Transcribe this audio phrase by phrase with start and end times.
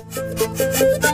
[0.00, 1.07] Thank you.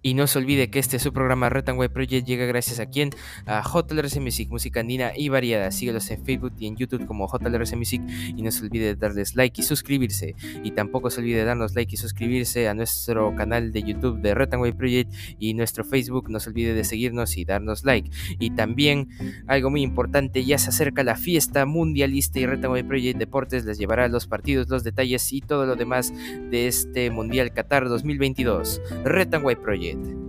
[0.00, 3.10] Y no se olvide que este su programa Retanway Project llega gracias a quien?
[3.46, 5.70] A JLRC Music, música andina y variada.
[5.72, 8.02] Síguelos en Facebook y en YouTube como JLRC Music
[8.36, 10.36] y no se olvide de darles like y suscribirse.
[10.62, 14.34] Y tampoco se olvide de darnos like y suscribirse a nuestro canal de YouTube de
[14.34, 16.30] Retanway Project y nuestro Facebook.
[16.30, 18.08] No se olvide de seguirnos y darnos like.
[18.38, 19.08] Y también
[19.48, 24.06] algo muy importante, ya se acerca la fiesta mundialista y Retanway Project Deportes les llevará
[24.06, 26.12] los partidos, los detalles y todo lo demás
[26.50, 28.80] de este Mundial Qatar 2022.
[29.04, 29.87] Retanway Project.
[29.88, 30.27] it.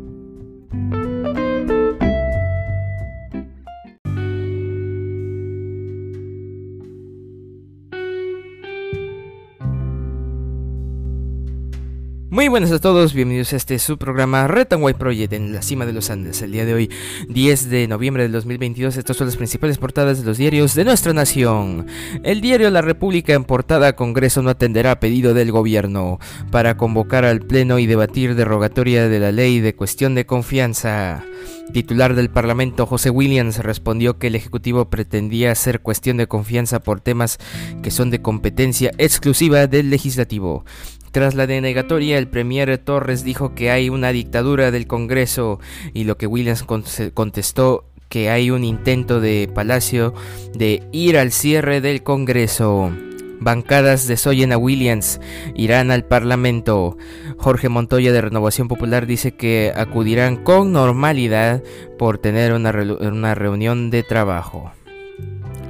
[12.39, 15.85] Muy buenas a todos, bienvenidos a este su programa Red White Project en la cima
[15.85, 16.41] de los Andes.
[16.41, 16.89] El día de hoy,
[17.27, 21.11] 10 de noviembre del 2022, estas son las principales portadas de los diarios de nuestra
[21.11, 21.87] nación.
[22.23, 27.25] El diario La República en portada Congreso no atenderá a pedido del gobierno para convocar
[27.25, 31.25] al Pleno y debatir derogatoria de la ley de cuestión de confianza.
[31.73, 36.99] Titular del Parlamento José Williams respondió que el Ejecutivo pretendía hacer cuestión de confianza por
[36.99, 37.37] temas
[37.83, 40.63] que son de competencia exclusiva del Legislativo.
[41.11, 45.59] Tras la denegatoria, el premier Torres dijo que hay una dictadura del Congreso
[45.93, 50.13] y lo que Williams contestó que hay un intento de Palacio
[50.53, 52.91] de ir al cierre del Congreso.
[53.39, 55.21] Bancadas desoyen a Williams,
[55.55, 56.97] irán al Parlamento.
[57.37, 61.63] Jorge Montoya de Renovación Popular dice que acudirán con normalidad
[61.97, 64.71] por tener una, una reunión de trabajo.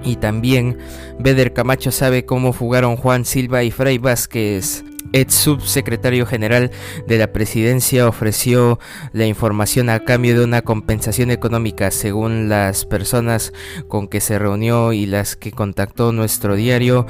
[0.03, 0.77] Y también
[1.19, 4.83] Beder Camacho sabe cómo fugaron Juan Silva y Frei Vázquez.
[5.11, 6.71] El subsecretario general
[7.07, 8.79] de la presidencia ofreció
[9.11, 13.53] la información a cambio de una compensación económica según las personas
[13.87, 17.07] con que se reunió y las que contactó nuestro diario.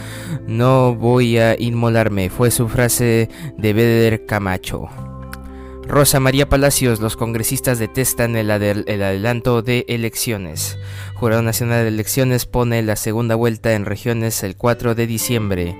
[0.47, 5.08] No voy a inmolarme, fue su frase de Beder Camacho.
[5.89, 10.77] Rosa María Palacios, los congresistas detestan el, adelanto de elecciones.
[11.15, 15.75] Jurado Nacional de Elecciones pone la segunda vuelta en regiones el 4 de diciembre.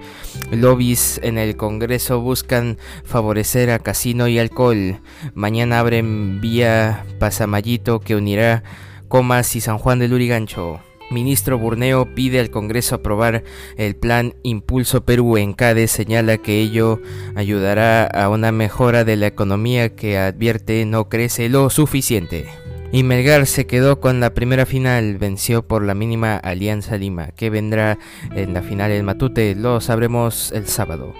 [0.50, 5.00] Lobbies en el Congreso buscan favorecer a casino y alcohol.
[5.36, 8.64] Mañana abren vía Pasamayito que unirá
[9.10, 10.82] Comas y San Juan del Lurigancho.
[11.12, 13.44] Ministro Burneo pide al Congreso aprobar
[13.78, 17.00] el plan Impulso Perú en CADE, señala que ello
[17.36, 22.48] ayudará a una mejora de la economía que advierte no crece lo suficiente.
[22.92, 27.52] Y Melgar se quedó con la primera final, venció por la mínima Alianza Lima, que
[27.52, 28.00] vendrá
[28.34, 31.14] en la final en Matute, lo sabremos el sábado.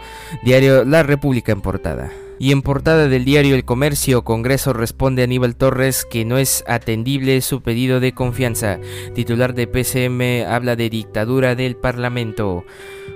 [0.44, 2.12] Diario La República en portada.
[2.40, 6.64] Y en portada del diario El Comercio, Congreso responde a Aníbal Torres que no es
[6.68, 8.80] atendible su pedido de confianza.
[9.14, 12.64] Titular de PCM habla de dictadura del Parlamento.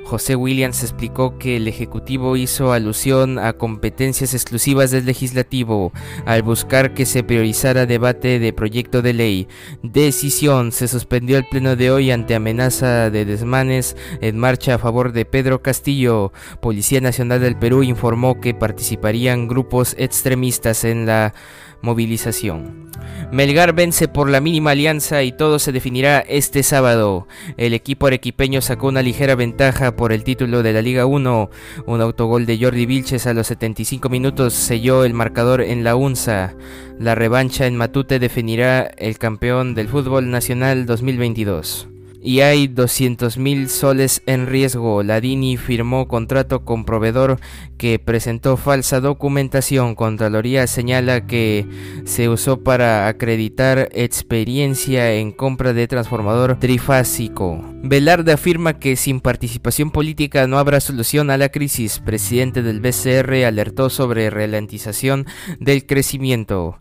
[0.06, 5.92] José Williams explicó que el Ejecutivo hizo alusión a competencias exclusivas del Legislativo
[6.26, 9.48] al buscar que se priorizara debate de proyecto de ley.
[9.82, 15.14] Decisión, se suspendió el pleno de hoy ante amenaza de desmanes en marcha a favor
[15.14, 16.32] de Pedro Castillo.
[16.62, 21.34] Policía Nacional del Perú informó que participarían grupos extremistas en la
[21.84, 22.90] movilización.
[23.32, 27.28] Melgar vence por la mínima alianza y todo se definirá este sábado.
[27.58, 31.50] El equipo arequipeño sacó una ligera ventaja por el título de la Liga 1.
[31.86, 36.56] Un autogol de Jordi Vilches a los 75 minutos selló el marcador en la UNSA.
[37.00, 41.93] La revancha en Matute definirá el campeón del fútbol nacional 2022
[42.24, 45.04] y hay 200 mil soles en riesgo.
[45.04, 47.40] Ladini firmó contrato con proveedor
[47.78, 49.96] que presentó falsa documentación.
[49.96, 51.66] Contraloría señala que
[52.06, 57.62] se usó para acreditar experiencia en compra de transformador trifásico.
[57.84, 62.00] Velarde afirma que sin participación política no habrá solución a la crisis.
[62.00, 65.28] Presidente del BCR alertó sobre ralentización
[65.60, 66.80] del crecimiento.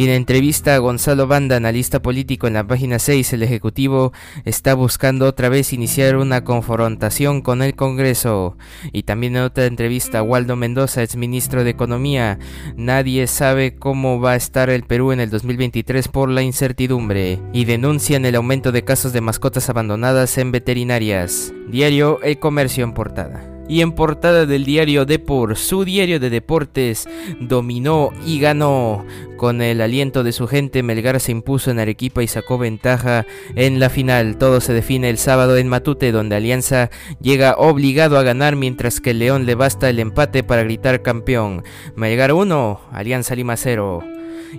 [0.00, 4.14] Y en entrevista a Gonzalo Banda, analista político en la página 6, el Ejecutivo
[4.46, 8.56] está buscando otra vez iniciar una confrontación con el Congreso.
[8.92, 12.38] Y también en otra entrevista a Waldo Mendoza, exministro de Economía,
[12.76, 17.38] nadie sabe cómo va a estar el Perú en el 2023 por la incertidumbre.
[17.52, 21.52] Y denuncian el aumento de casos de mascotas abandonadas en veterinarias.
[21.68, 23.49] Diario El Comercio en portada.
[23.70, 27.08] Y en portada del diario Depor, su diario de deportes
[27.38, 29.06] dominó y ganó.
[29.36, 33.78] Con el aliento de su gente, Melgar se impuso en Arequipa y sacó ventaja en
[33.78, 34.38] la final.
[34.38, 36.90] Todo se define el sábado en Matute, donde Alianza
[37.20, 41.62] llega obligado a ganar, mientras que León le basta el empate para gritar campeón.
[41.94, 44.02] Melgar 1, Alianza Lima 0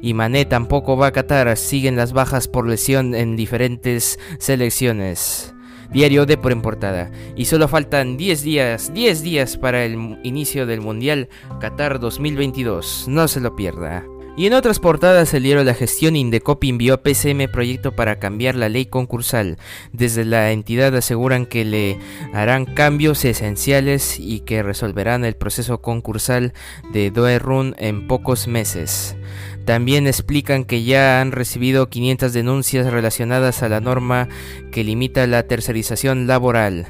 [0.02, 5.54] y Mané tampoco va a Qatar, siguen las bajas por lesión en diferentes selecciones.
[5.92, 7.12] Diario de por en portada.
[7.36, 11.30] Y solo faltan 10 días, 10 días para el inicio del Mundial
[11.60, 13.06] Qatar 2022.
[13.08, 14.06] No se lo pierda.
[14.38, 18.70] Y en otras portadas diario La Gestión Indecopi envió a PCM proyecto para cambiar la
[18.70, 19.58] ley concursal.
[19.92, 22.00] Desde la entidad aseguran que le
[22.34, 26.54] harán cambios esenciales y que resolverán el proceso concursal
[26.94, 29.18] de Doerun en pocos meses.
[29.66, 34.28] También explican que ya han recibido 500 denuncias relacionadas a la norma
[34.72, 36.88] que limita la tercerización laboral.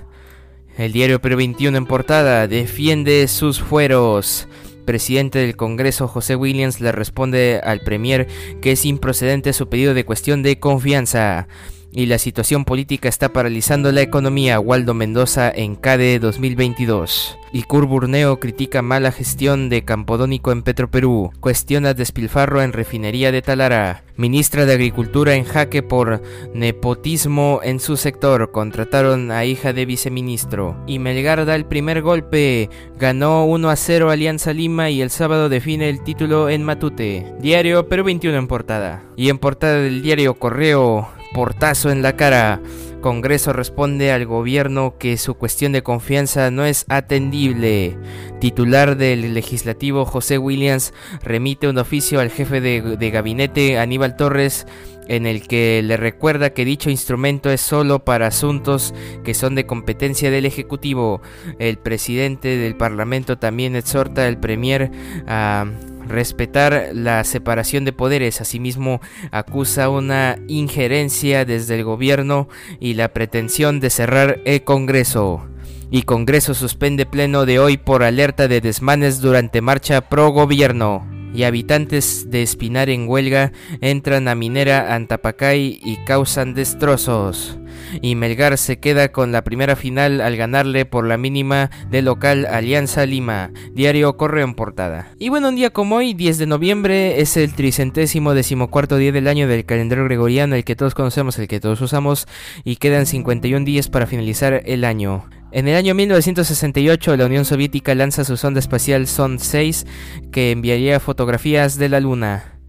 [0.78, 4.48] El diario Perú 21 en portada defiende sus fueros.
[4.86, 8.28] Presidente del Congreso José Williams le responde al Premier
[8.62, 11.48] que es improcedente su pedido de cuestión de confianza
[11.94, 14.60] y la situación política está paralizando la economía.
[14.60, 17.38] Waldo Mendoza en CADE 2022.
[17.54, 21.32] Y Burneo critica mala gestión de Campodónico en Petroperú.
[21.42, 24.04] Cuestiona despilfarro en refinería de Talara.
[24.16, 26.22] Ministra de Agricultura en jaque por
[26.54, 28.52] nepotismo en su sector.
[28.52, 30.82] Contrataron a hija de viceministro.
[30.88, 32.70] Y Melgar da el primer golpe.
[32.98, 37.34] Ganó 1 a 0 Alianza Lima y el sábado define el título en Matute.
[37.42, 39.04] Diario Perú 21 en portada.
[39.18, 42.62] Y en portada del diario Correo portazo en la cara.
[43.02, 47.98] Congreso responde al gobierno que su cuestión de confianza no es atendible.
[48.40, 50.94] Titular del legislativo José Williams
[51.24, 54.68] remite un oficio al jefe de, gabinete Aníbal Torres
[55.08, 58.94] en el que le recuerda que dicho instrumento es solo para asuntos
[59.24, 61.22] que son de competencia del Ejecutivo.
[61.58, 64.92] El presidente del Parlamento también exhorta al Premier
[65.28, 65.66] a
[66.08, 68.42] respetar la separación de poderes.
[68.42, 69.02] Asimismo,
[69.32, 72.48] acusa una injerencia desde el gobierno
[72.80, 75.48] y la pretensión de cerrar el Congreso.
[75.90, 81.44] Y Congreso suspende pleno de hoy por alerta de desmanes durante marcha pro gobierno y
[81.44, 87.58] habitantes de Espinar en huelga entran a minera Antapacay y causan destrozos.
[88.02, 92.46] Y Melgar se queda con la primera final al ganarle por la mínima de local
[92.46, 93.52] Alianza Lima.
[93.74, 95.10] Diario Correo en portada.
[95.20, 99.28] Y bueno, un día como hoy, 10 de noviembre, es el tricentésimo decimocuarto día del
[99.28, 102.28] año del calendario gregoriano, el que todos conocemos, el que todos usamos,
[102.64, 105.26] y quedan 51 días para finalizar el año.
[105.52, 109.86] En el año 1968 la Unión Soviética lanza su sonda espacial Son 6
[110.32, 112.61] que enviaría fotografías de la Luna.